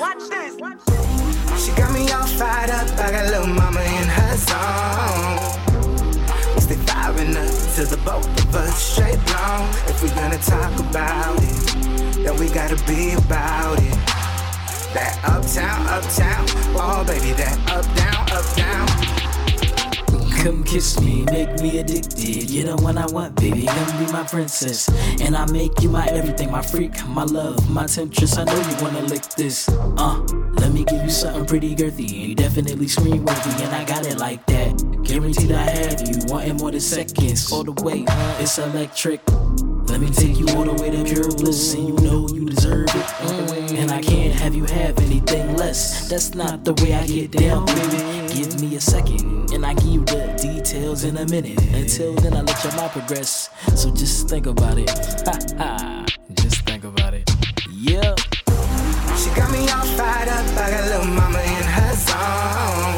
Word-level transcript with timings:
Watch 0.00 0.28
this. 0.28 0.54
She 1.64 1.72
got 1.72 1.92
me 1.92 2.08
all 2.12 2.26
fired 2.26 2.70
up. 2.70 2.88
I 3.00 3.10
got 3.10 3.26
little 3.26 3.48
mama 3.48 3.80
in 3.80 4.06
her 4.06 4.36
zone. 4.36 5.38
We 6.54 6.60
stay 6.60 6.76
firing 6.86 7.36
up 7.36 7.50
to 7.74 7.84
the 7.84 8.00
both 8.04 8.26
of 8.44 8.54
us 8.54 8.80
straight 8.80 9.18
long. 9.32 9.68
If 9.88 10.00
we're 10.02 10.14
gonna 10.14 10.38
talk 10.38 10.78
about 10.78 11.36
it, 11.42 12.22
then 12.22 12.36
we 12.38 12.48
gotta 12.48 12.76
be 12.86 13.14
about 13.14 13.78
it. 13.78 13.98
That 14.94 15.18
uptown, 15.24 15.86
uptown, 15.88 16.46
oh 16.76 17.04
baby, 17.04 17.32
that 17.32 17.58
up 17.72 17.84
down. 17.96 18.17
Come 20.48 20.64
kiss 20.64 20.98
me, 21.02 21.24
make 21.24 21.60
me 21.60 21.78
addicted. 21.78 22.48
You 22.48 22.64
know 22.64 22.76
what 22.76 22.96
I 22.96 23.04
want, 23.08 23.36
baby. 23.36 23.66
Come 23.66 24.06
be 24.06 24.10
my 24.10 24.22
princess. 24.22 24.88
And 25.20 25.36
I 25.36 25.44
make 25.52 25.82
you 25.82 25.90
my 25.90 26.06
everything, 26.06 26.50
my 26.50 26.62
freak, 26.62 27.06
my 27.08 27.24
love, 27.24 27.70
my 27.70 27.84
temptress. 27.84 28.38
I 28.38 28.44
know 28.44 28.56
you 28.56 28.76
wanna 28.82 29.02
lick 29.02 29.24
this. 29.36 29.68
Uh, 29.68 30.24
let 30.54 30.72
me 30.72 30.84
give 30.84 31.02
you 31.02 31.10
something 31.10 31.44
pretty 31.44 31.76
girthy. 31.76 32.08
You 32.08 32.34
definitely 32.34 32.88
scream 32.88 33.26
worthy, 33.26 33.62
and 33.62 33.74
I 33.74 33.84
got 33.84 34.06
it 34.06 34.16
like 34.16 34.46
that. 34.46 35.02
Guaranteed 35.04 35.52
I 35.52 35.68
have 35.68 36.00
you, 36.08 36.16
wanting 36.28 36.56
more 36.56 36.70
than 36.70 36.80
seconds. 36.80 37.52
All 37.52 37.62
the 37.62 37.72
way, 37.82 38.06
uh, 38.08 38.36
it's 38.40 38.56
electric. 38.56 39.20
Let 39.90 40.00
me 40.00 40.08
take 40.08 40.38
you 40.38 40.48
all 40.56 40.64
the 40.64 40.72
way 40.80 40.88
to 40.90 41.04
pure 41.04 41.28
bliss, 41.28 41.74
and 41.74 41.88
you 41.88 41.94
know 41.96 42.26
you 42.28 42.46
deserve 42.46 42.88
it. 42.88 43.20
And 43.78 43.90
I 43.90 44.00
can't 44.00 44.34
have 44.40 44.54
you 44.54 44.64
have 44.64 44.98
anything 44.98 45.47
less. 45.58 46.08
That's 46.08 46.34
not 46.34 46.64
the 46.64 46.72
way 46.82 46.94
I 46.94 47.06
get 47.06 47.32
down, 47.32 47.66
baby. 47.66 47.98
Give 48.32 48.60
me 48.60 48.76
a 48.76 48.80
second, 48.80 49.52
and 49.52 49.66
I 49.66 49.74
give 49.74 49.86
you 49.86 50.04
the 50.04 50.38
details 50.40 51.04
in 51.04 51.16
a 51.16 51.26
minute. 51.26 51.60
Until 51.74 52.14
then, 52.14 52.34
I 52.34 52.42
let 52.42 52.62
your 52.64 52.74
mind 52.74 52.92
progress. 52.92 53.50
So 53.74 53.90
just 53.90 54.28
think 54.28 54.46
about 54.46 54.78
it. 54.78 54.90
Ha 55.26 55.36
ha. 55.58 56.04
Just 56.34 56.62
think 56.62 56.84
about 56.84 57.14
it. 57.14 57.28
Yeah. 57.70 58.14
She 59.18 59.30
got 59.34 59.50
me 59.50 59.68
all 59.74 59.86
fired 59.98 60.28
up. 60.28 60.46
I 60.56 60.70
got 60.70 60.84
little 60.92 61.12
mama 61.18 61.40
in 61.40 61.64
her 61.76 61.94
zone. 62.06 62.94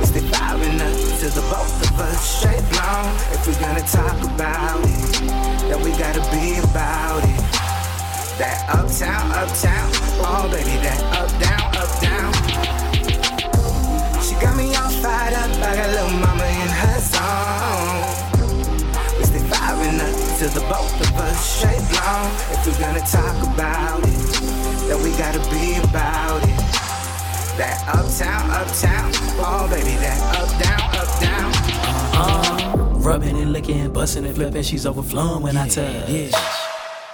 We 0.00 0.06
stay 0.06 0.24
firing 0.32 0.80
up 0.80 0.96
to 1.20 1.26
the 1.28 1.44
both 1.52 1.76
of 1.84 2.00
us 2.00 2.20
straight 2.38 2.64
long. 2.80 3.06
If 3.34 3.46
we're 3.46 3.60
gonna 3.60 3.86
talk 3.86 4.16
about 4.32 4.63
That 8.34 8.66
uptown, 8.66 9.30
uptown, 9.30 9.90
oh 10.26 10.48
baby, 10.50 10.74
that 10.82 10.98
up 11.14 11.30
down, 11.38 11.70
up 11.78 11.86
down. 12.02 12.34
She 14.18 14.34
got 14.42 14.56
me 14.56 14.74
all 14.74 14.90
fired 14.90 15.34
up. 15.38 15.54
I 15.62 15.78
got 15.78 15.90
little 15.94 16.18
mama 16.18 16.42
in 16.42 16.66
her 16.66 16.98
zone. 16.98 18.10
We 19.18 19.24
stay 19.30 19.38
firing 19.46 20.02
up 20.02 20.18
to 20.42 20.50
the 20.50 20.66
both 20.66 20.98
of 20.98 21.14
us 21.14 21.38
straight 21.38 21.78
long. 21.94 22.26
If 22.50 22.66
we're 22.66 22.74
gonna 22.82 23.06
talk 23.06 23.38
about 23.54 24.02
it, 24.02 24.18
then 24.90 24.98
we 25.04 25.14
gotta 25.14 25.38
be 25.54 25.78
about 25.78 26.42
it. 26.42 26.58
That 27.54 27.86
uptown, 27.86 28.50
uptown, 28.50 29.12
oh 29.38 29.68
baby, 29.70 29.94
that 30.02 30.18
up 30.34 30.50
down, 30.58 30.82
up 30.98 31.06
down. 31.22 31.54
Uh, 32.18 32.98
rubbing 32.98 33.38
and 33.38 33.52
licking, 33.52 33.92
busting 33.92 34.26
and 34.26 34.34
flipping. 34.34 34.64
She's 34.64 34.86
overflowing 34.86 35.44
when 35.44 35.56
I 35.56 35.68
touch. 35.68 36.08
Yeah. 36.08 36.63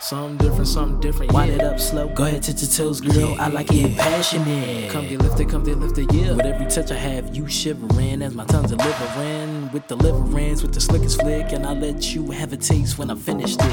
Something 0.00 0.38
different, 0.38 0.66
something 0.66 1.00
different. 1.00 1.32
Wind 1.32 1.52
it 1.52 1.60
up 1.60 1.78
slow. 1.78 2.08
Go 2.08 2.24
ahead, 2.24 2.42
touch 2.42 2.62
your 2.62 2.70
toes, 2.70 3.02
girl. 3.02 3.36
I 3.38 3.48
like 3.48 3.70
it 3.70 3.96
passionate. 3.98 4.90
Come 4.90 5.06
get 5.06 5.20
lifted, 5.20 5.50
come 5.50 5.62
get 5.62 5.78
lifted, 5.78 6.10
yeah. 6.12 6.32
With 6.32 6.46
every 6.46 6.66
touch 6.66 6.90
I 6.90 6.94
have, 6.94 7.36
you 7.36 7.46
shivering 7.46 8.22
as 8.22 8.34
my 8.34 8.46
tongue's 8.46 8.70
delivering. 8.70 9.70
With 9.72 9.86
the 9.88 9.96
deliverance, 9.96 10.62
with 10.62 10.72
the 10.72 10.80
slickest 10.80 11.20
flick, 11.20 11.52
and 11.52 11.66
I 11.66 11.74
let 11.74 12.14
you 12.14 12.30
have 12.30 12.52
a 12.54 12.56
taste 12.56 12.98
when 12.98 13.10
I 13.10 13.14
finished 13.14 13.60
it. 13.60 13.72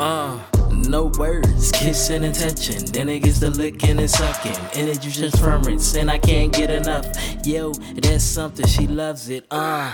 Uh. 0.00 0.38
No 0.70 1.06
words, 1.18 1.70
kissing 1.72 2.24
and 2.24 2.34
touching. 2.34 2.84
Then 2.86 3.08
it 3.08 3.20
gets 3.20 3.38
the 3.38 3.50
licking 3.50 3.98
and 3.98 4.10
sucking. 4.10 4.56
Energy 4.74 5.12
transference, 5.12 5.94
and 5.96 6.10
I 6.10 6.18
can't 6.18 6.52
get 6.52 6.68
enough. 6.68 7.06
Yo, 7.46 7.72
that's 7.72 8.24
something, 8.24 8.66
she 8.66 8.86
loves 8.86 9.28
it. 9.28 9.46
Uh, 9.50 9.92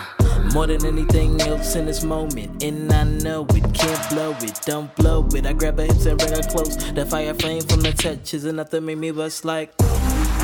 more 0.52 0.66
than 0.66 0.84
anything 0.84 1.40
else 1.42 1.76
in 1.76 1.86
this 1.86 2.02
moment. 2.02 2.62
And 2.62 2.92
I 2.92 3.04
know 3.04 3.46
it, 3.50 3.74
can't 3.74 4.10
blow 4.10 4.34
it, 4.40 4.60
don't 4.64 4.94
blow 4.96 5.26
it. 5.34 5.46
I 5.46 5.52
grab 5.52 5.78
her 5.78 5.84
hips 5.84 6.06
and 6.06 6.18
bring 6.18 6.32
her 6.32 6.42
close. 6.42 6.76
The 6.92 7.06
fire 7.06 7.34
flame 7.34 7.62
from 7.62 7.80
the 7.80 7.92
touch 7.92 8.34
is 8.34 8.44
enough 8.44 8.70
to 8.70 8.80
make 8.80 8.98
me 8.98 9.10
bust 9.10 9.44
like. 9.44 9.72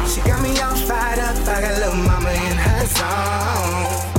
She 0.06 0.20
got 0.22 0.40
me 0.42 0.50
all 0.60 0.76
fired 0.86 1.18
up. 1.18 1.36
I 1.48 1.60
got 1.60 1.78
little 1.78 1.96
mama 2.06 2.30
in 2.30 2.56
her 2.56 2.86
zone. 2.86 4.16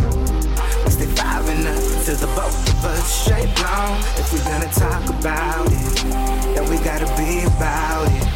We 0.83 0.91
stay 0.91 1.05
firing 1.15 1.65
up 1.65 1.79
to 2.05 2.11
the 2.15 2.27
both 2.35 2.69
of 2.69 2.85
us 2.85 3.07
straight 3.23 3.51
long. 3.63 3.99
If 4.19 4.33
we're 4.33 4.43
gonna 4.43 4.71
talk 4.73 5.09
about 5.09 5.67
it, 5.67 6.55
then 6.55 6.69
we 6.69 6.77
gotta 6.83 7.07
be 7.15 7.45
about 7.45 8.07
it. 8.11 8.27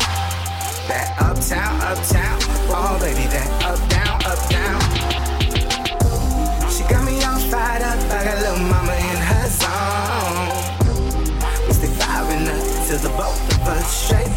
That 0.88 1.16
uptown, 1.19 1.79
uptown, 1.81 2.40
oh 2.72 2.97
baby, 3.00 3.28
that 3.31 3.60
us. 13.71 14.05
Straight 14.05 14.30